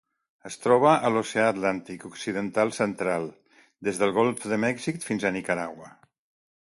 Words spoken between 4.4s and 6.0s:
de Mèxic fins a Nicaragua.